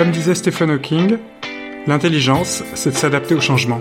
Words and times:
Comme 0.00 0.12
disait 0.12 0.34
Stephen 0.34 0.70
Hawking, 0.70 1.18
l'intelligence, 1.86 2.64
c'est 2.72 2.92
de 2.92 2.96
s'adapter 2.96 3.34
au 3.34 3.40
changement. 3.42 3.78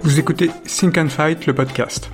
Vous 0.00 0.18
écoutez 0.18 0.48
Think 0.64 0.96
and 0.96 1.10
Fight, 1.10 1.44
le 1.44 1.54
podcast. 1.54 2.10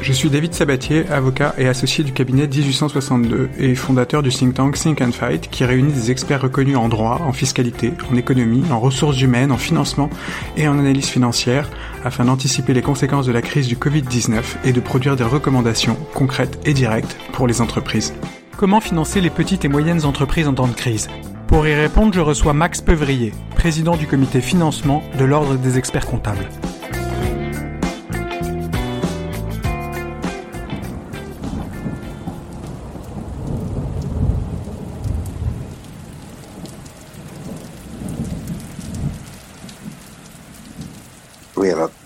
Je 0.00 0.10
suis 0.14 0.30
David 0.30 0.54
Sabatier, 0.54 1.06
avocat 1.10 1.54
et 1.58 1.68
associé 1.68 2.02
du 2.02 2.14
cabinet 2.14 2.46
1862 2.46 3.50
et 3.58 3.74
fondateur 3.74 4.22
du 4.22 4.30
think 4.30 4.54
tank 4.54 4.78
Think 4.78 5.02
and 5.02 5.12
Fight 5.12 5.50
qui 5.50 5.66
réunit 5.66 5.92
des 5.92 6.10
experts 6.10 6.40
reconnus 6.40 6.78
en 6.78 6.88
droit, 6.88 7.20
en 7.26 7.34
fiscalité, 7.34 7.92
en 8.10 8.16
économie, 8.16 8.64
en 8.70 8.80
ressources 8.80 9.20
humaines, 9.20 9.52
en 9.52 9.58
financement 9.58 10.08
et 10.56 10.66
en 10.66 10.78
analyse 10.78 11.08
financière 11.08 11.68
afin 12.06 12.24
d'anticiper 12.24 12.72
les 12.72 12.80
conséquences 12.80 13.26
de 13.26 13.32
la 13.32 13.42
crise 13.42 13.68
du 13.68 13.76
Covid-19 13.76 14.42
et 14.64 14.72
de 14.72 14.80
produire 14.80 15.14
des 15.14 15.24
recommandations 15.24 15.98
concrètes 16.14 16.58
et 16.64 16.72
directes 16.72 17.18
pour 17.32 17.46
les 17.46 17.60
entreprises. 17.60 18.14
Comment 18.58 18.80
financer 18.80 19.20
les 19.20 19.30
petites 19.30 19.64
et 19.64 19.68
moyennes 19.68 20.04
entreprises 20.04 20.48
en 20.48 20.52
temps 20.52 20.66
de 20.66 20.72
crise 20.72 21.06
Pour 21.46 21.68
y 21.68 21.74
répondre, 21.74 22.12
je 22.12 22.20
reçois 22.20 22.54
Max 22.54 22.80
Peuvrier, 22.80 23.32
président 23.54 23.96
du 23.96 24.08
comité 24.08 24.40
financement 24.40 25.00
de 25.16 25.24
l'Ordre 25.24 25.54
des 25.54 25.78
experts 25.78 26.06
comptables. 26.06 26.48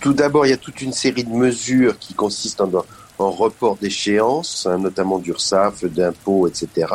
Tout 0.02 0.12
d'abord, 0.12 0.44
il 0.46 0.50
y 0.50 0.52
a 0.52 0.56
toute 0.56 0.82
une 0.82 0.92
série 0.92 1.22
de 1.22 1.30
mesures 1.30 1.96
qui 1.98 2.12
consistent 2.12 2.60
en, 2.60 2.84
en 3.22 3.30
report 3.30 3.76
d'échéance, 3.76 4.66
hein, 4.66 4.78
notamment 4.78 5.18
d'URSSAF, 5.18 5.84
d'impôts, 5.84 6.46
etc. 6.46 6.86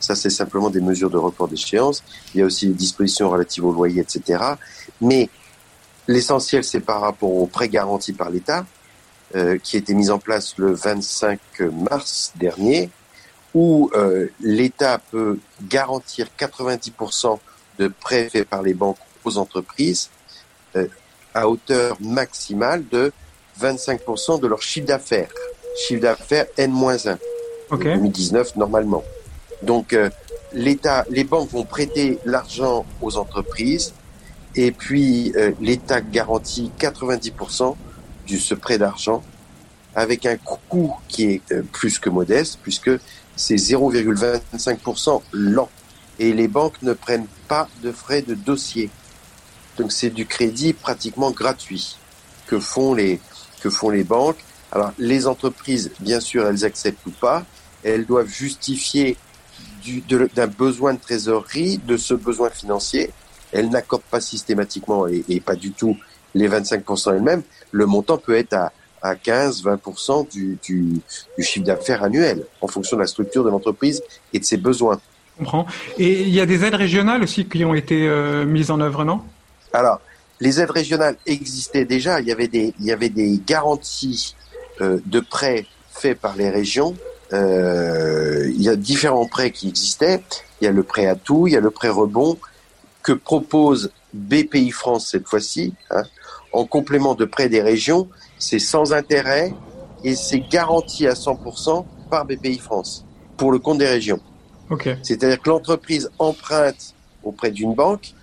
Ça, 0.00 0.14
c'est 0.14 0.30
simplement 0.30 0.70
des 0.70 0.80
mesures 0.80 1.10
de 1.10 1.16
report 1.18 1.48
d'échéance. 1.48 2.02
Il 2.34 2.40
y 2.40 2.42
a 2.42 2.46
aussi 2.46 2.68
des 2.68 2.74
dispositions 2.74 3.30
relatives 3.30 3.64
au 3.64 3.72
loyer, 3.72 4.00
etc. 4.00 4.42
Mais 5.00 5.28
l'essentiel, 6.06 6.64
c'est 6.64 6.80
par 6.80 7.00
rapport 7.00 7.32
aux 7.32 7.46
prêts 7.46 7.68
garantis 7.68 8.12
par 8.12 8.30
l'État, 8.30 8.66
euh, 9.34 9.58
qui 9.58 9.76
a 9.76 9.80
été 9.80 9.94
mis 9.94 10.10
en 10.10 10.18
place 10.18 10.56
le 10.56 10.72
25 10.72 11.38
mars 11.90 12.32
dernier, 12.36 12.90
où 13.54 13.90
euh, 13.94 14.28
l'État 14.40 15.00
peut 15.10 15.38
garantir 15.68 16.28
90% 16.38 17.38
de 17.78 17.88
prêts 17.88 18.28
faits 18.30 18.48
par 18.48 18.62
les 18.62 18.74
banques 18.74 18.98
aux 19.24 19.36
entreprises 19.38 20.10
euh, 20.76 20.86
à 21.34 21.48
hauteur 21.48 21.96
maximale 22.00 22.86
de 22.88 23.12
25% 23.60 24.40
de 24.40 24.46
leur 24.46 24.62
chiffre 24.62 24.86
d'affaires. 24.86 25.30
Chiffre 25.86 26.02
d'affaires 26.02 26.46
N-1. 26.56 27.16
Okay. 27.70 27.94
2019 27.94 28.56
normalement. 28.56 29.04
Donc 29.62 29.92
euh, 29.92 30.08
l'État, 30.52 31.04
les 31.10 31.24
banques 31.24 31.50
vont 31.50 31.64
prêter 31.64 32.18
l'argent 32.24 32.86
aux 33.02 33.16
entreprises 33.16 33.92
et 34.54 34.72
puis 34.72 35.32
euh, 35.36 35.52
l'État 35.60 36.00
garantit 36.00 36.72
90% 36.78 37.76
de 38.28 38.36
ce 38.36 38.54
prêt 38.54 38.78
d'argent 38.78 39.22
avec 39.94 40.26
un 40.26 40.36
coût 40.36 40.94
qui 41.08 41.24
est 41.24 41.52
euh, 41.52 41.62
plus 41.72 41.98
que 41.98 42.08
modeste 42.08 42.58
puisque 42.62 42.90
c'est 43.36 43.56
0,25% 43.56 45.22
lent 45.32 45.68
et 46.18 46.32
les 46.32 46.48
banques 46.48 46.80
ne 46.82 46.92
prennent 46.92 47.28
pas 47.46 47.68
de 47.82 47.92
frais 47.92 48.22
de 48.22 48.34
dossier. 48.34 48.90
Donc 49.76 49.92
c'est 49.92 50.10
du 50.10 50.26
crédit 50.26 50.72
pratiquement 50.72 51.30
gratuit 51.30 51.98
que 52.46 52.58
font 52.58 52.94
les 52.94 53.20
que 53.60 53.70
font 53.70 53.90
les 53.90 54.04
banques. 54.04 54.38
Alors 54.72 54.92
les 54.98 55.26
entreprises, 55.26 55.90
bien 56.00 56.20
sûr, 56.20 56.46
elles 56.46 56.64
acceptent 56.64 57.06
ou 57.06 57.10
pas. 57.10 57.44
Elles 57.82 58.06
doivent 58.06 58.28
justifier 58.28 59.16
d'un 60.34 60.46
besoin 60.46 60.94
de 60.94 60.98
trésorerie, 60.98 61.78
de 61.78 61.96
ce 61.96 62.14
besoin 62.14 62.50
financier. 62.50 63.10
Elles 63.52 63.70
n'accordent 63.70 64.02
pas 64.02 64.20
systématiquement 64.20 65.06
et, 65.06 65.24
et, 65.28 65.40
pas 65.40 65.54
du 65.54 65.72
tout 65.72 65.96
les 66.34 66.48
25% 66.48 67.14
elles-mêmes. 67.14 67.42
Le 67.70 67.86
montant 67.86 68.18
peut 68.18 68.34
être 68.34 68.52
à, 68.52 68.72
à 69.00 69.14
15-20% 69.14 70.30
du, 70.30 70.58
du, 70.62 71.00
du 71.36 71.44
chiffre 71.44 71.64
d'affaires 71.64 72.02
annuel 72.02 72.44
en 72.60 72.66
fonction 72.66 72.96
de 72.96 73.02
la 73.02 73.06
structure 73.06 73.44
de 73.44 73.50
l'entreprise 73.50 74.02
et 74.32 74.38
de 74.38 74.44
ses 74.44 74.58
besoins. 74.58 75.00
Je 75.38 75.44
comprends. 75.44 75.66
Et 75.98 76.22
il 76.22 76.30
y 76.30 76.40
a 76.40 76.46
des 76.46 76.64
aides 76.64 76.74
régionales 76.74 77.22
aussi 77.22 77.46
qui 77.46 77.64
ont 77.64 77.74
été 77.74 78.06
euh, 78.06 78.44
mises 78.44 78.70
en 78.70 78.80
œuvre, 78.80 79.04
non? 79.04 79.22
Alors, 79.72 80.00
les 80.40 80.60
aides 80.60 80.70
régionales 80.70 81.16
existaient 81.26 81.84
déjà. 81.84 82.20
Il 82.20 82.26
y 82.26 82.32
avait 82.32 82.48
des, 82.48 82.74
il 82.78 82.86
y 82.86 82.92
avait 82.92 83.08
des 83.08 83.40
garanties 83.46 84.34
de 84.80 85.20
prêts 85.20 85.66
faits 85.90 86.20
par 86.20 86.36
les 86.36 86.50
régions. 86.50 86.96
Euh, 87.32 88.50
il 88.54 88.62
y 88.62 88.68
a 88.68 88.76
différents 88.76 89.26
prêts 89.26 89.50
qui 89.50 89.68
existaient. 89.68 90.22
Il 90.60 90.64
y 90.64 90.68
a 90.68 90.70
le 90.70 90.82
prêt 90.82 91.06
à 91.06 91.14
tout, 91.14 91.46
il 91.46 91.52
y 91.52 91.56
a 91.56 91.60
le 91.60 91.70
prêt 91.70 91.88
rebond 91.88 92.38
que 93.02 93.12
propose 93.12 93.90
BPI 94.12 94.70
France 94.70 95.08
cette 95.10 95.26
fois-ci, 95.26 95.74
hein, 95.90 96.02
en 96.52 96.64
complément 96.64 97.14
de 97.14 97.24
prêts 97.24 97.48
des 97.48 97.62
régions. 97.62 98.08
C'est 98.38 98.58
sans 98.58 98.92
intérêt 98.92 99.52
et 100.04 100.14
c'est 100.14 100.40
garanti 100.40 101.06
à 101.06 101.12
100% 101.12 101.84
par 102.10 102.24
BPI 102.24 102.58
France 102.58 103.04
pour 103.36 103.52
le 103.52 103.58
compte 103.58 103.78
des 103.78 103.88
régions. 103.88 104.20
Okay. 104.70 104.96
C'est-à-dire 105.02 105.40
que 105.40 105.48
l'entreprise 105.48 106.10
emprunte 106.18 106.94
auprès 107.22 107.50
d'une 107.50 107.74
banque 107.74 108.14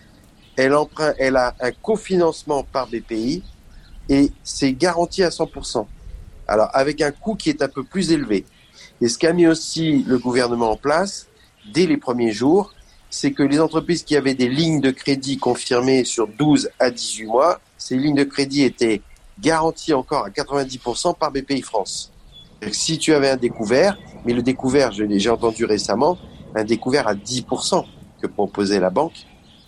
elle, 0.56 0.74
emprunte, 0.74 1.16
elle 1.20 1.36
a 1.36 1.54
un 1.60 1.72
cofinancement 1.72 2.64
par 2.64 2.88
BPI 2.88 3.44
et 4.10 4.32
c'est 4.44 4.74
garanti 4.74 5.24
à 5.24 5.30
100%. 5.30 5.86
Alors 6.48 6.70
avec 6.74 7.02
un 7.02 7.12
coût 7.12 7.36
qui 7.36 7.50
est 7.50 7.62
un 7.62 7.68
peu 7.68 7.84
plus 7.84 8.12
élevé. 8.12 8.46
Et 9.02 9.08
ce 9.08 9.18
qu'a 9.18 9.34
mis 9.34 9.48
aussi 9.48 10.04
le 10.08 10.18
gouvernement 10.18 10.72
en 10.72 10.78
place 10.78 11.28
dès 11.74 11.86
les 11.86 11.98
premiers 11.98 12.32
jours, 12.32 12.74
c'est 13.10 13.32
que 13.32 13.44
les 13.44 13.60
entreprises 13.60 14.04
qui 14.04 14.16
avaient 14.16 14.36
des 14.36 14.50
lignes 14.50 14.82
de 14.82 14.92
crédit 14.92 15.38
confirmées 15.38 16.04
sur 16.04 16.28
12 16.28 16.70
à 16.80 16.92
18 16.92 17.26
mois, 17.26 17.60
ces 17.78 17.98
lignes 17.98 18.16
de 18.16 18.24
crédit 18.24 18.64
étaient 18.64 19.02
garanties 19.40 19.94
encore 19.94 20.26
à 20.26 20.30
90% 20.30 21.18
par 21.18 21.32
BPI 21.32 21.62
France. 21.62 22.12
Si 22.72 22.98
tu 22.98 23.14
avais 23.14 23.30
un 23.30 23.38
découvert, 23.38 23.98
mais 24.26 24.34
le 24.34 24.42
découvert, 24.42 24.92
j'ai 24.92 25.30
entendu 25.30 25.66
récemment, 25.66 26.18
un 26.56 26.64
découvert 26.64 27.08
à 27.08 27.16
10% 27.16 27.86
que 28.22 28.28
proposait 28.28 28.80
la 28.80 28.90
banque, 28.90 29.26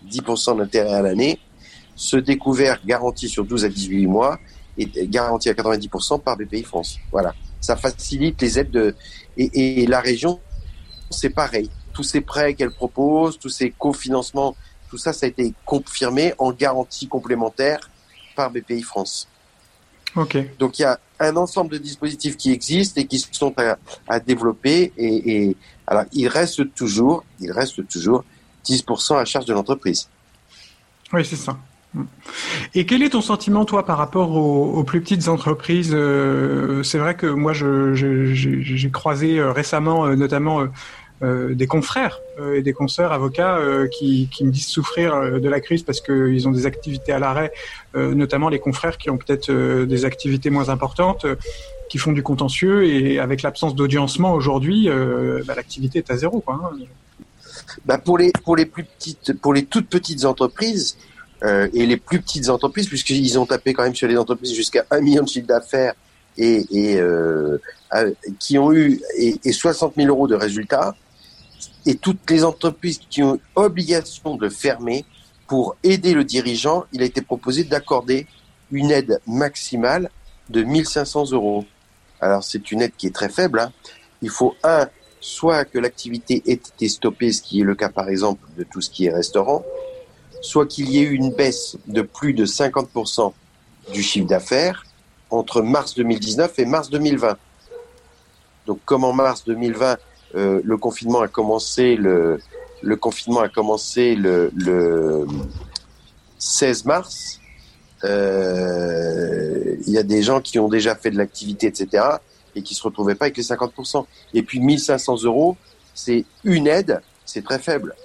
10% 0.09 0.57
d'intérêt 0.57 0.93
à 0.93 1.01
l'année. 1.01 1.39
Ce 1.95 2.17
découvert 2.17 2.79
garanti 2.85 3.27
sur 3.27 3.43
12 3.43 3.66
à 3.66 3.69
18 3.69 4.07
mois 4.07 4.39
est 4.77 5.07
garanti 5.07 5.49
à 5.49 5.53
90% 5.53 6.21
par 6.21 6.38
BPI 6.38 6.63
France. 6.63 6.99
Voilà. 7.11 7.33
Ça 7.59 7.75
facilite 7.75 8.41
les 8.41 8.59
aides 8.59 8.71
de, 8.71 8.95
et, 9.38 9.81
et 9.83 9.88
la 9.88 9.99
région, 9.99 10.39
c'est 11.09 11.29
pareil. 11.29 11.69
Tous 11.93 12.03
ces 12.03 12.21
prêts 12.21 12.53
qu'elle 12.53 12.71
propose, 12.71 13.39
tous 13.39 13.49
ces 13.49 13.71
cofinancements, 13.71 14.55
tout 14.89 14.97
ça, 14.97 15.13
ça 15.13 15.25
a 15.25 15.29
été 15.29 15.53
confirmé 15.66 16.33
en 16.37 16.51
garantie 16.51 17.07
complémentaire 17.07 17.89
par 18.35 18.51
BPI 18.51 18.83
France. 18.83 19.27
Ok. 20.16 20.37
Donc 20.57 20.79
il 20.79 20.83
y 20.83 20.85
a 20.85 20.99
un 21.19 21.35
ensemble 21.35 21.71
de 21.71 21.77
dispositifs 21.77 22.37
qui 22.37 22.51
existent 22.51 23.01
et 23.01 23.05
qui 23.05 23.19
sont 23.31 23.53
à, 23.57 23.77
à 24.07 24.19
développer 24.19 24.93
et, 24.97 25.47
et 25.47 25.57
alors 25.85 26.05
il 26.11 26.27
reste 26.27 26.73
toujours, 26.73 27.23
il 27.39 27.51
reste 27.51 27.87
toujours 27.87 28.23
10% 28.66 29.17
à 29.17 29.25
charge 29.25 29.45
de 29.45 29.53
l'entreprise. 29.53 30.09
Oui, 31.13 31.25
c'est 31.25 31.35
ça. 31.35 31.57
Et 32.74 32.85
quel 32.85 33.03
est 33.03 33.09
ton 33.09 33.22
sentiment, 33.22 33.66
toi, 33.66 33.85
par 33.85 33.97
rapport 33.97 34.31
aux, 34.35 34.84
plus 34.84 35.02
petites 35.02 35.28
entreprises 35.28 35.91
euh, 35.94 36.84
C'est 36.84 36.97
vrai 36.97 37.16
que 37.16 37.28
moi, 37.28 37.53
j'ai 37.53 38.91
croisé 38.91 39.40
euh, 39.40 39.52
récemment, 39.52 40.06
euh, 40.06 40.16
notamment, 40.16 40.68
des 41.24 41.66
confrères 41.66 42.19
et 42.53 42.62
des 42.62 42.74
consoeurs 42.74 43.12
avocats 43.12 43.58
qui, 43.91 44.30
qui, 44.31 44.46
me 44.46 44.52
disent 44.52 44.68
souffrir 44.68 45.40
de 45.41 45.50
la 45.50 45.59
crise 45.62 45.81
parce 45.81 46.00
qu'ils 46.00 46.47
ont 46.47 46.52
des 46.52 46.68
activités 46.68 47.12
à 47.12 47.18
l'arrêt, 47.18 47.52
notamment 47.96 48.50
les 48.50 48.59
confrères 48.59 49.00
qui 49.00 49.09
ont 49.09 49.18
peut-être 49.18 49.52
des 49.85 50.06
activités 50.06 50.52
moins 50.52 50.69
importantes, 50.69 51.25
qui 51.90 51.97
font 51.97 52.12
du 52.12 52.22
contentieux, 52.22 52.85
et 52.85 53.18
avec 53.18 53.41
l'absence 53.41 53.74
d'audiencement 53.74 54.34
aujourd'hui, 54.34 54.90
bah, 55.47 55.55
l'activité 55.55 55.97
est 55.97 56.11
à 56.11 56.17
zéro. 56.17 56.40
Quoi, 56.40 56.61
hein 56.64 56.78
bah 57.85 57.97
pour 57.97 58.17
les 58.17 58.32
pour 58.43 58.55
les 58.55 58.66
plus 58.66 58.84
petites 58.84 59.34
pour 59.41 59.53
les 59.53 59.66
toutes 59.66 59.88
petites 59.88 60.26
entreprises 60.26 60.97
euh, 61.43 61.67
et 61.73 61.85
les 61.85 61.97
plus 61.97 62.19
petites 62.19 62.49
entreprises 62.49 62.87
puisqu'ils 62.87 63.37
ont 63.37 63.45
tapé 63.45 63.73
quand 63.73 63.84
même 63.84 63.95
sur 63.95 64.07
les 64.07 64.17
entreprises 64.17 64.53
jusqu'à 64.53 64.85
un 64.89 65.01
million 65.01 65.23
de 65.23 65.29
chiffre 65.29 65.47
d'affaires 65.47 65.93
et, 66.37 66.66
et 66.72 66.99
euh, 66.99 67.57
qui 68.39 68.57
ont 68.57 68.72
eu 68.73 68.99
et, 69.17 69.39
et 69.43 69.51
60 69.51 69.93
000 69.95 70.07
euros 70.07 70.28
de 70.28 70.35
résultats 70.35 70.95
et 71.85 71.95
toutes 71.95 72.29
les 72.29 72.43
entreprises 72.43 72.99
qui 73.09 73.23
ont 73.23 73.39
obligation 73.55 74.35
de 74.35 74.49
fermer 74.49 75.05
pour 75.47 75.78
aider 75.84 76.13
le 76.13 76.25
dirigeant, 76.25 76.85
il 76.91 77.01
a 77.01 77.05
été 77.05 77.22
proposé 77.22 77.63
d'accorder 77.63 78.28
une 78.72 78.91
aide 78.91 79.22
maximale 79.25 80.09
de 80.49 80.63
1500 80.63 81.31
euros. 81.31 81.66
Alors 82.19 82.43
c'est 82.43 82.72
une 82.72 82.81
aide 82.81 82.91
qui 82.97 83.07
est 83.07 83.16
très 83.16 83.29
faible. 83.29 83.59
Hein. 83.59 83.72
Il 84.22 84.29
faut 84.29 84.55
un 84.63 84.87
soit 85.19 85.66
que 85.66 85.79
l'activité 85.79 86.43
ait 86.45 86.53
été 86.53 86.90
stoppée, 86.90 87.31
ce 87.31 87.41
qui 87.41 87.61
est 87.61 87.63
le 87.63 87.75
cas 87.75 87.90
par 87.90 88.09
exemple 88.09 88.45
de 88.57 88.63
tout 88.63 88.81
ce 88.81 88.90
qui 88.90 89.05
est 89.05 89.13
restaurant, 89.13 89.63
soit 90.47 90.66
qu'il 90.66 90.90
y 90.90 90.99
ait 90.99 91.03
eu 91.03 91.14
une 91.14 91.32
baisse 91.32 91.78
de 91.88 92.02
plus 92.02 92.34
de 92.34 92.46
50% 92.46 93.34
du 93.94 94.02
chiffre 94.02 94.28
d'affaires 94.28 94.85
entre 95.29 95.61
mars 95.61 95.94
2019 95.96 96.59
et 96.59 96.66
mars 96.66 96.90
2020. 96.90 97.38
Donc 98.66 98.79
comme 98.85 99.03
en 99.03 99.14
mars 99.14 99.44
2020, 99.46 99.97
euh, 100.35 100.61
le 100.64 100.78
confinement 100.78 101.22
a 101.22 101.28
commencé 101.28 101.96
le, 101.96 102.40
confinement 102.99 103.41
a 103.41 103.49
commencé 103.49 104.16
le, 104.16 104.52
le 104.55 105.28
16 106.38 106.85
mars. 106.85 107.40
Euh, 108.03 109.76
il 109.85 109.91
y 109.91 109.97
a 109.97 110.03
des 110.03 110.22
gens 110.22 110.40
qui 110.40 110.59
ont 110.59 110.70
déjà 110.70 110.96
fait 110.96 111.11
de 111.11 111.17
l'activité, 111.17 111.67
etc., 111.67 112.03
et 112.55 112.61
qui 112.61 112.73
se 112.73 112.84
retrouvaient 112.84 113.16
pas 113.16 113.26
avec 113.26 113.38
les 113.38 113.43
50%. 113.43 114.05
Et 114.34 114.43
puis 114.43 114.59
1500 114.59 115.23
euros, 115.23 115.58
c'est 115.93 116.26
une 116.43 116.67
aide, 116.67 117.02
c'est 117.26 117.43
très 117.43 117.59
faible. 117.59 117.96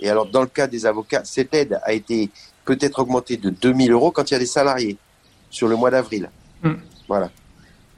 Et 0.00 0.08
alors, 0.08 0.26
dans 0.26 0.40
le 0.40 0.46
cas 0.46 0.66
des 0.66 0.86
avocats, 0.86 1.22
cette 1.24 1.54
aide 1.54 1.78
a 1.84 1.92
été 1.92 2.30
peut-être 2.64 3.00
augmentée 3.00 3.36
de 3.36 3.50
2000 3.50 3.92
euros 3.92 4.10
quand 4.10 4.30
il 4.30 4.34
y 4.34 4.36
a 4.36 4.40
des 4.40 4.46
salariés 4.46 4.96
sur 5.50 5.68
le 5.68 5.76
mois 5.76 5.90
d'avril. 5.90 6.30
Hmm. 6.62 6.74
Voilà. 7.08 7.30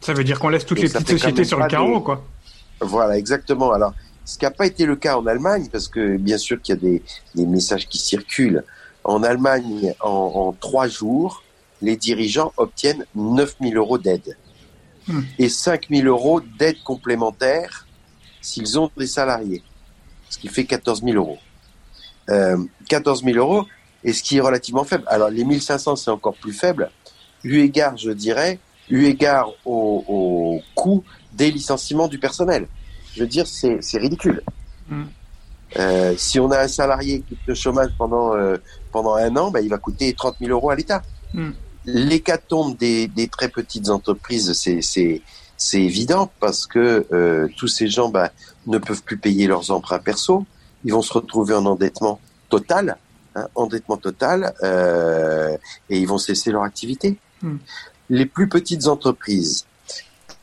Ça 0.01 0.13
veut 0.13 0.25
dire 0.25 0.41
qu'on 0.41 0.49
laisse 0.49 0.67
toutes 0.67 0.81
les 0.81 0.89
petites 0.89 1.09
sociétés 1.09 1.45
sur 1.45 1.59
le 1.59 1.69
carreau, 1.69 2.01
quoi. 2.01 2.25
Voilà, 2.81 3.17
exactement. 3.19 3.73
Alors, 3.73 3.95
ce 4.25 4.39
qui 4.39 4.45
n'a 4.45 4.51
pas 4.51 4.67
été 4.67 4.87
le 4.87 4.97
cas 4.97 5.17
en 5.17 5.27
Allemagne, 5.27 5.69
parce 5.71 5.89
que 5.89 6.17
bien 6.17 6.39
sûr 6.39 6.61
qu'il 6.61 6.75
y 6.75 6.79
a 6.79 6.81
des, 6.81 7.03
des, 7.35 7.47
messages 7.47 7.89
qui 7.89 7.99
circulent. 7.99 8.65
En 9.05 9.23
Allemagne, 9.23 9.95
en, 10.01 10.09
en 10.09 10.53
trois 10.53 10.87
jours, 10.89 11.43
les 11.81 11.97
dirigeants 11.97 12.53
obtiennent 12.57 13.05
9000 13.15 13.77
euros 13.77 13.99
d'aide 13.99 14.37
hmm. 15.09 15.21
et 15.39 15.49
5000 15.49 16.07
euros 16.07 16.41
d'aide 16.41 16.83
complémentaire 16.85 17.87
s'ils 18.41 18.79
ont 18.79 18.91
des 18.97 19.07
salariés, 19.07 19.63
ce 20.29 20.39
qui 20.39 20.49
fait 20.49 20.65
14 20.65 21.03
000 21.03 21.17
euros. 21.17 21.39
Euh, 22.31 22.57
14 22.89 23.25
000 23.25 23.37
euros, 23.37 23.67
et 24.05 24.13
ce 24.13 24.23
qui 24.23 24.37
est 24.37 24.41
relativement 24.41 24.85
faible. 24.85 25.05
Alors 25.07 25.29
les 25.29 25.45
1500, 25.45 25.97
c'est 25.97 26.11
encore 26.11 26.35
plus 26.35 26.53
faible, 26.53 26.91
eu 27.43 27.59
égard, 27.61 27.97
je 27.97 28.11
dirais, 28.11 28.59
eu 28.89 29.05
égard 29.05 29.51
au, 29.65 30.05
au 30.07 30.61
coût 30.75 31.05
des 31.33 31.51
licenciements 31.51 32.09
du 32.09 32.19
personnel. 32.19 32.69
Je 33.15 33.21
veux 33.21 33.27
dire, 33.27 33.47
c'est 33.47 33.99
ridicule. 33.99 34.43
Mm. 34.89 35.03
Euh, 35.79 36.15
si 36.17 36.39
on 36.39 36.51
a 36.51 36.61
un 36.61 36.69
salarié 36.69 37.23
qui 37.23 37.35
est 37.35 37.53
au 37.53 37.55
chômage 37.55 37.91
pendant, 37.97 38.35
euh, 38.35 38.57
pendant 38.91 39.15
un 39.15 39.35
an, 39.37 39.51
bah, 39.51 39.61
il 39.61 39.69
va 39.69 39.79
coûter 39.79 40.13
30 40.13 40.37
000 40.41 40.51
euros 40.51 40.71
à 40.71 40.77
l'État. 40.77 41.03
Mm. 41.33 41.51
L'hécatombe 41.87 42.77
des, 42.77 43.09
des 43.09 43.29
très 43.29 43.49
petites 43.49 43.89
entreprises, 43.89 44.53
c'est 44.53 45.81
évident 45.81 46.31
parce 46.41 46.67
que 46.67 47.07
euh, 47.13 47.49
tous 47.57 47.69
ces 47.69 47.89
gens 47.89 48.09
bah, 48.09 48.31
ne 48.67 48.79
peuvent 48.79 49.03
plus 49.03 49.19
payer 49.19 49.47
leurs 49.47 49.71
emprunts 49.71 49.99
perso. 49.99 50.47
Ils 50.85 50.93
vont 50.93 51.03
se 51.03 51.13
retrouver 51.13 51.55
en 51.55 51.67
endettement 51.67 52.21
total, 52.49 52.97
hein, 53.35 53.47
endettement 53.55 53.97
total, 53.97 54.55
euh, 54.63 55.57
et 55.89 55.99
ils 55.99 56.07
vont 56.07 56.19
cesser 56.19 56.51
leur 56.51 56.63
activité. 56.63 57.17
Mm. 57.43 57.57
Les 58.11 58.27
plus 58.27 58.49
petites 58.49 58.87
entreprises, 58.89 59.67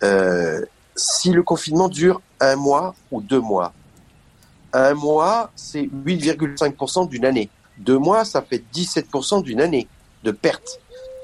euh, 0.03 0.65
si 0.95 1.31
le 1.31 1.43
confinement 1.43 1.89
dure 1.89 2.21
un 2.39 2.55
mois 2.55 2.95
ou 3.11 3.21
deux 3.21 3.39
mois, 3.39 3.73
un 4.73 4.93
mois, 4.93 5.51
c'est 5.55 5.83
8,5% 5.83 7.09
d'une 7.09 7.25
année. 7.25 7.49
Deux 7.77 7.97
mois, 7.97 8.25
ça 8.25 8.41
fait 8.41 8.63
17% 8.73 9.41
d'une 9.41 9.61
année 9.61 9.87
de 10.23 10.31
perte 10.31 10.79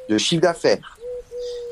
de 0.09 0.18
chiffre 0.18 0.41
d'affaires. 0.41 0.97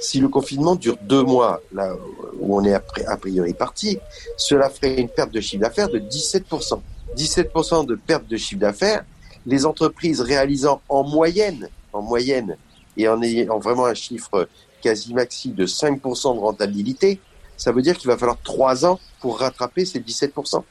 Si 0.02 0.20
le 0.20 0.28
confinement 0.28 0.76
dure 0.76 0.98
deux 1.02 1.24
mois, 1.24 1.62
là 1.72 1.96
où 2.40 2.58
on 2.58 2.64
est 2.66 2.74
a 2.74 3.18
priori 3.18 3.54
parti, 3.54 4.00
cela 4.38 4.70
ferait 4.70 5.00
une 5.00 5.08
perte 5.08 5.32
de 5.32 5.40
chiffre 5.40 5.62
d'affaires 5.62 5.90
de 5.90 6.00
17%. 6.00 6.82
17% 7.16 7.86
de 7.86 7.96
perte 7.96 8.28
de 8.28 8.38
chiffre 8.38 8.62
d'affaires, 8.62 9.04
les 9.46 9.66
entreprises 9.66 10.22
réalisant 10.22 10.82
en 10.90 11.04
moyenne, 11.04 11.70
en 11.92 12.02
moyenne, 12.02 12.58
et 12.98 13.08
en 13.08 13.22
ayant 13.22 13.60
vraiment 13.60 13.86
un 13.86 13.94
chiffre 13.94 14.48
quasi 14.82 15.14
maxi 15.14 15.50
de 15.50 15.66
5% 15.66 16.36
de 16.36 16.40
rentabilité, 16.40 17.20
ça 17.58 17.72
veut 17.72 17.82
dire 17.82 17.98
qu'il 17.98 18.08
va 18.08 18.18
falloir 18.18 18.38
trois 18.44 18.86
ans 18.86 19.00
pour 19.20 19.40
rattraper 19.40 19.86
ces 19.86 20.00
17%. 20.00 20.64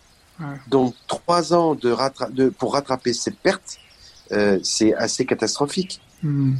Donc 0.68 0.94
trois 1.06 1.54
ans 1.54 1.74
de, 1.74 1.94
de 2.32 2.48
pour 2.48 2.72
rattraper 2.72 3.12
cette 3.12 3.38
perte, 3.38 3.78
euh, 4.32 4.58
c'est 4.62 4.94
assez 4.94 5.24
catastrophique. 5.24 6.00
Hmm. 6.22 6.54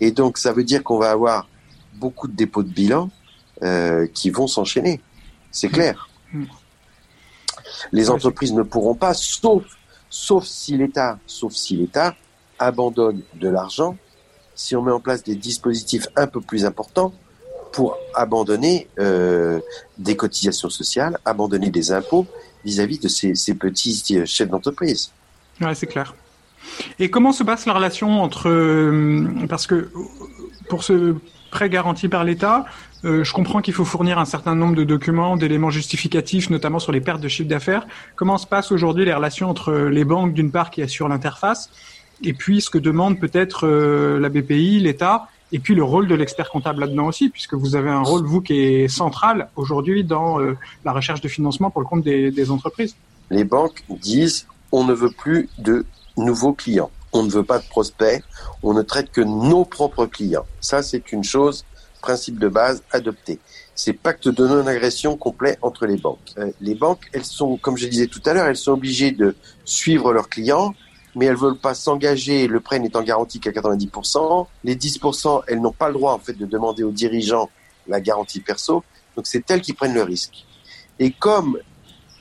Et 0.00 0.10
donc 0.10 0.38
ça 0.38 0.52
veut 0.52 0.64
dire 0.64 0.82
qu'on 0.82 0.98
va 0.98 1.10
avoir 1.10 1.48
beaucoup 1.94 2.26
de 2.26 2.34
dépôts 2.34 2.62
de 2.62 2.70
bilan 2.70 3.10
euh, 3.62 4.06
qui 4.12 4.30
vont 4.30 4.46
s'enchaîner. 4.46 5.00
C'est 5.50 5.68
hmm. 5.68 5.72
clair. 5.72 6.08
Hmm. 6.32 6.44
Les 7.92 8.10
entreprises 8.10 8.52
ne 8.52 8.62
pourront 8.62 8.94
pas, 8.94 9.14
sauf 9.14 9.64
sauf 10.10 10.44
si 10.44 10.76
l'État, 10.76 11.18
sauf 11.26 11.52
si 11.52 11.76
l'État 11.76 12.14
abandonne 12.58 13.22
de 13.34 13.48
l'argent, 13.48 13.96
si 14.54 14.76
on 14.76 14.82
met 14.82 14.92
en 14.92 15.00
place 15.00 15.22
des 15.22 15.36
dispositifs 15.36 16.08
un 16.16 16.26
peu 16.26 16.40
plus 16.40 16.66
importants 16.66 17.14
pour 17.72 17.96
abandonner 18.14 18.88
euh, 18.98 19.60
des 19.96 20.16
cotisations 20.16 20.68
sociales, 20.68 21.18
abandonner 21.24 21.70
des 21.70 21.92
impôts 21.92 22.26
vis-à-vis 22.64 22.98
de 22.98 23.08
ces, 23.08 23.36
ces, 23.36 23.54
petits 23.54 24.02
euh, 24.18 24.26
chefs 24.26 24.50
d'entreprise. 24.50 25.12
Ouais, 25.60 25.74
c'est 25.74 25.86
clair. 25.86 26.14
Et 26.98 27.08
comment 27.08 27.32
se 27.32 27.44
passe 27.44 27.64
la 27.64 27.72
relation 27.72 28.22
entre 28.22 28.50
euh, 28.50 29.26
parce 29.48 29.66
que 29.66 29.90
pour 30.68 30.84
ce 30.84 31.14
prêt 31.50 31.68
garanti 31.68 32.08
par 32.08 32.24
l'État, 32.24 32.64
euh, 33.04 33.24
je 33.24 33.32
comprends 33.32 33.60
qu'il 33.60 33.74
faut 33.74 33.84
fournir 33.84 34.18
un 34.18 34.24
certain 34.24 34.54
nombre 34.54 34.76
de 34.76 34.84
documents, 34.84 35.36
d'éléments 35.36 35.70
justificatifs, 35.70 36.50
notamment 36.50 36.78
sur 36.78 36.92
les 36.92 37.00
pertes 37.00 37.20
de 37.20 37.28
chiffre 37.28 37.48
d'affaires. 37.48 37.86
Comment 38.16 38.38
se 38.38 38.46
passent 38.46 38.72
aujourd'hui 38.72 39.04
les 39.04 39.14
relations 39.14 39.48
entre 39.48 39.72
les 39.72 40.04
banques 40.04 40.34
d'une 40.34 40.50
part 40.50 40.70
qui 40.70 40.82
assurent 40.82 41.08
l'interface 41.08 41.70
et 42.22 42.34
puis 42.34 42.60
ce 42.60 42.68
que 42.68 42.76
demande 42.76 43.18
peut-être 43.18 43.66
la 43.66 44.28
BPI, 44.28 44.80
l'État 44.80 45.28
et 45.52 45.58
puis 45.58 45.74
le 45.74 45.82
rôle 45.82 46.06
de 46.06 46.14
l'expert 46.14 46.50
comptable 46.50 46.80
là-dedans 46.80 47.06
aussi, 47.06 47.28
puisque 47.28 47.54
vous 47.54 47.74
avez 47.76 47.90
un 47.90 48.02
rôle, 48.02 48.24
vous, 48.24 48.40
qui 48.40 48.54
est 48.58 48.88
central 48.88 49.48
aujourd'hui 49.56 50.04
dans 50.04 50.40
euh, 50.40 50.56
la 50.84 50.92
recherche 50.92 51.20
de 51.20 51.28
financement 51.28 51.70
pour 51.70 51.80
le 51.80 51.86
compte 51.86 52.02
des, 52.02 52.50
entreprises. 52.50 52.94
Les 53.30 53.44
banques 53.44 53.84
disent 53.88 54.46
on 54.72 54.84
ne 54.84 54.92
veut 54.92 55.10
plus 55.10 55.48
de 55.58 55.84
nouveaux 56.16 56.52
clients, 56.52 56.90
on 57.12 57.22
ne 57.22 57.30
veut 57.30 57.44
pas 57.44 57.58
de 57.58 57.64
prospects, 57.64 58.22
on 58.62 58.74
ne 58.74 58.82
traite 58.82 59.10
que 59.10 59.20
nos 59.20 59.64
propres 59.64 60.06
clients. 60.06 60.46
Ça, 60.60 60.82
c'est 60.82 61.12
une 61.12 61.24
chose, 61.24 61.64
principe 62.00 62.38
de 62.38 62.48
base, 62.48 62.82
adopté. 62.92 63.38
C'est 63.74 63.92
pacte 63.92 64.28
de 64.28 64.46
non-agression 64.46 65.16
complet 65.16 65.58
entre 65.62 65.86
les 65.86 65.96
banques. 65.96 66.18
Euh, 66.38 66.50
les 66.60 66.74
banques, 66.74 67.08
elles 67.12 67.24
sont, 67.24 67.56
comme 67.56 67.76
je 67.76 67.86
disais 67.86 68.06
tout 68.06 68.20
à 68.26 68.34
l'heure, 68.34 68.46
elles 68.46 68.56
sont 68.56 68.72
obligées 68.72 69.12
de 69.12 69.34
suivre 69.64 70.12
leurs 70.12 70.28
clients, 70.28 70.74
mais 71.14 71.26
elles 71.26 71.36
veulent 71.36 71.58
pas 71.58 71.74
s'engager, 71.74 72.46
le 72.46 72.60
prêt 72.60 72.78
n'étant 72.78 73.02
garanti 73.02 73.40
qu'à 73.40 73.50
90%. 73.50 74.46
Les 74.64 74.76
10%, 74.76 75.42
elles 75.48 75.60
n'ont 75.60 75.72
pas 75.72 75.88
le 75.88 75.94
droit 75.94 76.12
en 76.12 76.18
fait 76.18 76.34
de 76.34 76.46
demander 76.46 76.82
aux 76.82 76.92
dirigeants 76.92 77.50
la 77.88 78.00
garantie 78.00 78.40
perso, 78.40 78.84
donc 79.16 79.26
c'est 79.26 79.50
elles 79.50 79.62
qui 79.62 79.72
prennent 79.72 79.94
le 79.94 80.02
risque. 80.02 80.46
Et 80.98 81.10
comme 81.10 81.58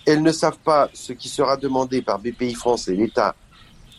elles 0.05 0.23
ne 0.23 0.31
savent 0.31 0.57
pas 0.57 0.89
ce 0.93 1.13
qui 1.13 1.29
sera 1.29 1.57
demandé 1.57 2.01
par 2.01 2.19
BPI 2.19 2.55
France 2.55 2.87
et 2.87 2.95
l'État 2.95 3.35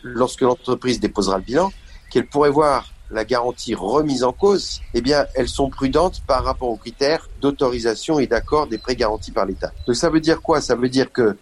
lorsque 0.03 0.41
l'entreprise 0.41 0.99
déposera 0.99 1.37
le 1.37 1.43
bilan, 1.43 1.71
qu'elles 2.09 2.27
pourraient 2.27 2.49
voir 2.49 2.91
la 3.09 3.25
garantie 3.25 3.75
remise 3.75 4.23
en 4.23 4.31
cause, 4.31 4.81
eh 4.93 5.01
bien, 5.01 5.25
elles 5.35 5.49
sont 5.49 5.69
prudentes 5.69 6.21
par 6.25 6.43
rapport 6.45 6.69
aux 6.69 6.77
critères 6.77 7.29
d'autorisation 7.41 8.19
et 8.19 8.27
d'accord 8.27 8.67
des 8.67 8.77
prêts 8.77 8.95
garantis 8.95 9.31
par 9.31 9.45
l'État. 9.45 9.71
Donc 9.85 9.95
ça 9.95 10.09
veut 10.09 10.21
dire 10.21 10.41
quoi? 10.41 10.61
Ça 10.61 10.75
veut 10.75 10.89
dire 10.89 11.11
que 11.11 11.37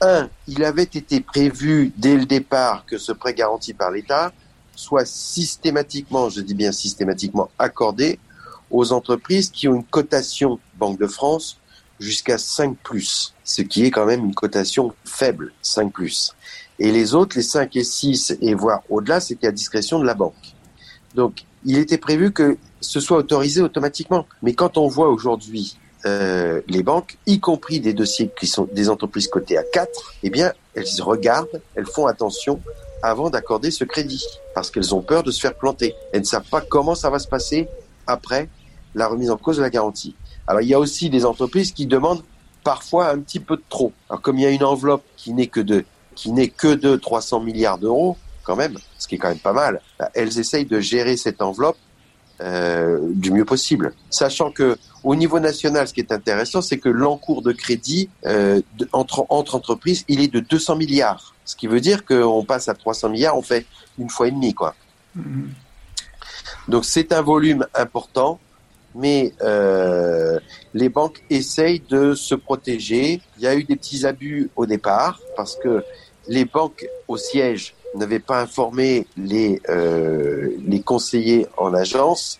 un, 0.00 0.28
il 0.46 0.62
avait 0.62 0.84
été 0.84 1.20
prévu 1.20 1.92
dès 1.96 2.16
le 2.16 2.24
départ 2.24 2.86
que 2.86 2.98
ce 2.98 3.10
prêt 3.10 3.34
garanti 3.34 3.74
par 3.74 3.90
l'État 3.90 4.32
soit 4.76 5.04
systématiquement, 5.04 6.28
je 6.28 6.40
dis 6.40 6.54
bien 6.54 6.70
systématiquement, 6.70 7.50
accordé 7.58 8.20
aux 8.70 8.92
entreprises 8.92 9.50
qui 9.50 9.66
ont 9.66 9.74
une 9.74 9.84
cotation 9.84 10.60
Banque 10.76 11.00
de 11.00 11.08
France 11.08 11.58
jusqu'à 11.98 12.38
5 12.38 12.76
+, 12.84 13.00
ce 13.42 13.62
qui 13.62 13.84
est 13.84 13.90
quand 13.90 14.06
même 14.06 14.24
une 14.24 14.34
cotation 14.34 14.94
faible, 15.04 15.52
5 15.62 15.92
+. 15.98 16.34
Et 16.78 16.92
les 16.92 17.14
autres, 17.14 17.36
les 17.36 17.42
5 17.42 17.74
et 17.76 17.84
6, 17.84 18.38
et 18.40 18.54
voire 18.54 18.82
au-delà, 18.88 19.20
c'était 19.20 19.48
à 19.48 19.52
discrétion 19.52 19.98
de 19.98 20.04
la 20.04 20.14
banque. 20.14 20.54
Donc, 21.14 21.44
il 21.64 21.78
était 21.78 21.98
prévu 21.98 22.32
que 22.32 22.56
ce 22.80 23.00
soit 23.00 23.18
autorisé 23.18 23.60
automatiquement. 23.62 24.26
Mais 24.42 24.54
quand 24.54 24.78
on 24.78 24.86
voit 24.86 25.08
aujourd'hui 25.08 25.76
euh, 26.06 26.60
les 26.68 26.82
banques, 26.82 27.18
y 27.26 27.40
compris 27.40 27.80
des 27.80 27.92
dossiers 27.92 28.30
qui 28.38 28.46
sont 28.46 28.68
des 28.72 28.88
entreprises 28.88 29.28
cotées 29.28 29.58
à 29.58 29.64
4, 29.64 30.14
eh 30.22 30.30
bien, 30.30 30.52
elles 30.74 30.86
regardent, 31.00 31.60
elles 31.74 31.86
font 31.86 32.06
attention 32.06 32.60
avant 33.02 33.30
d'accorder 33.30 33.70
ce 33.70 33.84
crédit, 33.84 34.24
parce 34.54 34.70
qu'elles 34.70 34.94
ont 34.94 35.02
peur 35.02 35.22
de 35.22 35.30
se 35.30 35.40
faire 35.40 35.54
planter. 35.54 35.94
Elles 36.12 36.20
ne 36.20 36.26
savent 36.26 36.48
pas 36.48 36.60
comment 36.60 36.94
ça 36.94 37.10
va 37.10 37.18
se 37.18 37.28
passer 37.28 37.68
après 38.06 38.48
la 38.94 39.06
remise 39.08 39.30
en 39.30 39.36
cause 39.36 39.56
de 39.56 39.62
la 39.62 39.70
garantie. 39.70 40.14
Alors, 40.46 40.62
il 40.62 40.68
y 40.68 40.74
a 40.74 40.78
aussi 40.78 41.10
des 41.10 41.24
entreprises 41.24 41.72
qui 41.72 41.86
demandent 41.86 42.22
parfois 42.64 43.10
un 43.10 43.18
petit 43.18 43.40
peu 43.40 43.56
de 43.56 43.62
trop. 43.68 43.92
Alors, 44.08 44.22
comme 44.22 44.38
il 44.38 44.42
y 44.42 44.46
a 44.46 44.50
une 44.50 44.64
enveloppe 44.64 45.02
qui 45.16 45.32
n'est 45.32 45.46
que 45.46 45.60
de, 45.60 45.84
qui 46.18 46.32
n'est 46.32 46.48
que 46.48 46.74
de 46.74 46.96
300 46.96 47.40
milliards 47.40 47.78
d'euros, 47.78 48.16
quand 48.42 48.56
même, 48.56 48.76
ce 48.98 49.06
qui 49.06 49.14
est 49.14 49.18
quand 49.18 49.28
même 49.28 49.38
pas 49.38 49.52
mal, 49.52 49.80
bah, 50.00 50.10
elles 50.14 50.40
essayent 50.40 50.66
de 50.66 50.80
gérer 50.80 51.16
cette 51.16 51.40
enveloppe 51.40 51.78
euh, 52.40 52.98
du 53.12 53.30
mieux 53.30 53.44
possible. 53.44 53.94
Sachant 54.10 54.50
que 54.50 54.76
au 55.04 55.14
niveau 55.14 55.38
national, 55.38 55.86
ce 55.86 55.94
qui 55.94 56.00
est 56.00 56.10
intéressant, 56.10 56.60
c'est 56.60 56.78
que 56.78 56.88
l'encours 56.88 57.42
de 57.42 57.52
crédit 57.52 58.10
euh, 58.26 58.60
entre, 58.92 59.26
entre 59.28 59.54
entreprises, 59.54 60.04
il 60.08 60.20
est 60.20 60.32
de 60.32 60.40
200 60.40 60.74
milliards. 60.74 61.36
Ce 61.44 61.54
qui 61.54 61.68
veut 61.68 61.80
dire 61.80 62.04
qu'on 62.04 62.44
passe 62.44 62.68
à 62.68 62.74
300 62.74 63.10
milliards, 63.10 63.36
on 63.36 63.42
fait 63.42 63.64
une 63.96 64.10
fois 64.10 64.26
et 64.26 64.32
demie, 64.32 64.54
quoi. 64.54 64.74
Mm-hmm. 65.16 65.46
Donc 66.66 66.84
c'est 66.84 67.12
un 67.12 67.22
volume 67.22 67.64
important. 67.74 68.40
mais 68.94 69.34
euh, 69.42 70.40
les 70.74 70.88
banques 70.88 71.22
essayent 71.30 71.82
de 71.88 72.14
se 72.14 72.34
protéger. 72.34 73.20
Il 73.36 73.44
y 73.44 73.46
a 73.46 73.54
eu 73.54 73.62
des 73.62 73.76
petits 73.76 74.04
abus 74.04 74.50
au 74.56 74.66
départ 74.66 75.20
parce 75.36 75.54
que 75.54 75.84
les 76.28 76.44
banques 76.44 76.86
au 77.08 77.16
siège 77.16 77.74
n'avaient 77.94 78.18
pas 78.20 78.40
informé 78.40 79.06
les, 79.16 79.60
euh, 79.68 80.50
les 80.64 80.80
conseillers 80.80 81.46
en 81.56 81.74
agence 81.74 82.38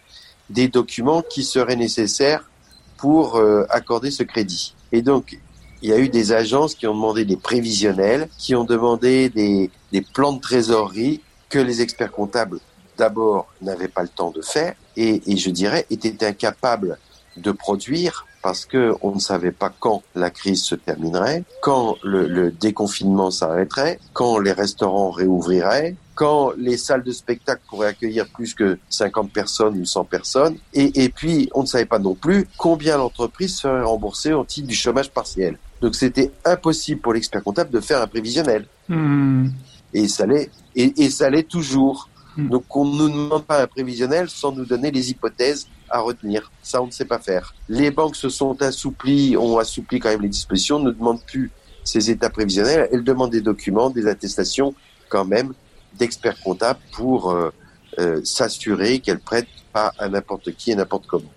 des 0.51 0.69
documents 0.69 1.23
qui 1.23 1.43
seraient 1.43 1.77
nécessaires 1.77 2.49
pour 2.97 3.37
euh, 3.37 3.65
accorder 3.71 4.11
ce 4.11 4.23
crédit. 4.23 4.75
Et 4.93 5.03
donc, 5.03 5.39
il 5.83 5.91
y 5.91 5.93
a 5.93 5.99
eu 5.99 6.09
des 6.09 6.33
agences 6.33 6.75
qui 6.75 6.87
ont 6.87 6.95
demandé 6.95 7.25
des 7.25 7.37
prévisionnels, 7.37 8.29
qui 8.39 8.55
ont 8.55 8.65
demandé 8.65 9.29
des, 9.29 9.71
des 9.93 10.03
plans 10.03 10.33
de 10.33 10.41
trésorerie 10.41 11.21
que 11.49 11.59
les 11.59 11.81
experts 11.81 12.13
comptables 12.13 12.59
d'abord 12.97 13.47
n'avaient 13.63 13.89
pas 13.89 14.03
le 14.03 14.09
temps 14.09 14.31
de 14.31 14.43
faire 14.43 14.75
et, 14.97 15.23
et 15.27 15.37
je 15.37 15.51
dirais 15.51 15.87
étaient 15.89 16.25
incapables 16.27 16.99
de 17.37 17.53
produire 17.53 18.27
parce 18.43 18.67
que 18.67 18.95
on 19.03 19.15
ne 19.15 19.21
savait 19.21 19.53
pas 19.53 19.73
quand 19.81 20.03
la 20.15 20.31
crise 20.31 20.63
se 20.63 20.75
terminerait, 20.75 21.45
quand 21.63 21.97
le, 22.03 22.27
le 22.27 22.51
déconfinement 22.51 23.31
s'arrêterait, 23.31 23.99
quand 24.13 24.39
les 24.39 24.53
restaurants 24.53 25.11
réouvriraient, 25.11 25.97
quand 26.15 26.53
les 26.57 26.77
salles 26.77 27.05
de 27.05 27.13
spectacle 27.13 27.63
pourraient 27.69 27.89
accueillir 27.89 28.27
plus 28.29 28.53
que 28.53 28.79
50 28.89 29.33
personnes 29.33 29.79
ou 29.79 29.85
100 29.85 30.05
personnes, 30.05 30.57
et, 30.75 31.05
et 31.05 31.09
puis 31.09 31.49
on 31.55 31.63
ne 31.63 31.67
savait 31.67 31.85
pas 31.85 32.01
non 32.01 32.15
plus 32.15 32.49
combien 32.57 32.97
l'entreprise 32.97 33.57
serait 33.57 33.83
remboursée 33.83 34.33
au 34.33 34.45
titre 34.45 34.67
du 34.67 34.75
chômage 34.75 35.11
partiel. 35.11 35.59
Donc 35.81 35.95
c'était 35.95 36.33
impossible 36.45 37.01
pour 37.01 37.13
l'expert 37.13 37.43
comptable 37.43 37.71
de 37.71 37.81
faire 37.81 38.03
un 38.03 38.09
prévisionnel. 38.09 38.67
Hmm. 38.89 39.49
Et 39.95 40.09
ça 40.09 40.27
l'est, 40.27 40.51
et, 40.75 40.93
et 41.05 41.11
ça 41.11 41.31
l'est 41.31 41.49
toujours. 41.49 42.09
Hmm. 42.37 42.49
Donc 42.49 42.65
on 42.77 42.85
ne 42.85 43.09
nous 43.09 43.09
demande 43.11 43.45
pas 43.45 43.63
un 43.63 43.67
prévisionnel 43.67 44.29
sans 44.29 44.53
nous 44.53 44.65
donner 44.65 44.91
les 44.91 45.11
hypothèses 45.11 45.69
à 45.91 46.01
retenir. 46.01 46.51
Ça, 46.63 46.83
on 46.83 46.87
ne 46.87 46.91
sait 46.91 47.05
pas 47.05 47.19
faire. 47.19 47.55
Les 47.69 47.91
banques 47.91 48.17
se 48.17 48.29
sont 48.29 48.61
assouplies, 48.63 49.37
ont 49.37 49.59
assoupli 49.59 50.01
quand 50.01 50.11
même 50.11 50.23
les 50.23 50.29
dispositions, 50.29 50.79
ne 50.79 50.91
demandent 50.91 51.23
plus 51.23 51.51
ces 51.85 52.11
états 52.11 52.31
prévisionnels. 52.31 52.89
Elles 52.93 53.05
demandent 53.05 53.31
des 53.31 53.41
documents, 53.41 53.91
des 53.91 54.07
attestations 54.07 54.75
quand 55.09 55.25
même 55.25 55.53
d'experts 55.99 56.41
comptables 56.41 56.81
pour 56.93 57.31
euh, 57.31 57.51
euh, 57.99 58.21
s'assurer 58.25 59.01
qu'elles 59.01 59.21
prêtent 59.21 59.49
pas 59.73 59.93
à 59.99 60.09
n'importe 60.09 60.55
qui 60.55 60.71
et 60.71 60.75
n'importe 60.75 61.07
comment. 61.07 61.33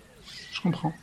Je 0.52 0.62
comprends. 0.62 0.94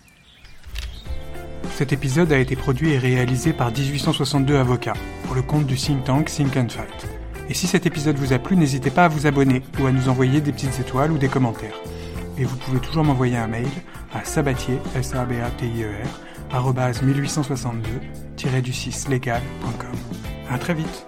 Cet 1.76 1.93
épisode 1.93 2.33
a 2.33 2.38
été 2.38 2.57
produit 2.57 2.93
et 2.93 2.99
réalisé 2.99 3.52
par 3.52 3.71
1862 3.71 4.57
avocats 4.57 4.95
pour 5.25 5.35
le 5.35 5.43
compte 5.43 5.67
du 5.67 5.76
think 5.76 6.05
tank 6.05 6.26
Think 6.26 6.57
and 6.57 6.69
Fight. 6.69 7.09
Et 7.49 7.55
si 7.55 7.67
cet 7.67 7.87
épisode 7.87 8.17
vous 8.17 8.33
a 8.33 8.38
plu, 8.38 8.57
n'hésitez 8.57 8.90
pas 8.90 9.07
à 9.07 9.09
vous 9.09 9.26
abonner 9.26 9.62
ou 9.81 9.87
à 9.87 9.93
nous 9.93 10.09
envoyer 10.09 10.40
des 10.40 10.52
petites 10.52 10.78
étoiles 10.81 11.12
ou 11.12 11.19
des 11.19 11.28
commentaires. 11.28 11.81
Et 12.38 12.45
vous 12.45 12.57
pouvez 12.57 12.78
toujours 12.78 13.04
m'envoyer 13.04 13.37
un 13.37 13.49
mail 13.49 13.68
à 14.14 14.25
sabatier, 14.25 14.78
s 14.95 15.14
a 15.14 15.25
b 15.25 15.33
a 15.45 15.50
t 15.50 15.66
i 15.66 15.83
e 15.83 15.90
r 15.90 16.57
arobase 16.57 17.02
1862 17.02 17.90
du 18.62 18.73
6 18.73 19.09
legal.com. 19.09 19.99
À 20.49 20.59
très 20.59 20.75
vite. 20.75 21.08